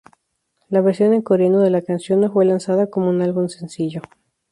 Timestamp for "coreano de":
1.21-1.69